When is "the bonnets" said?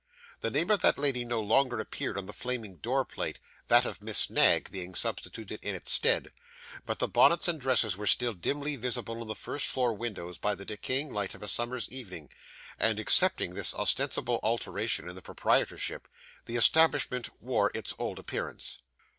6.97-7.47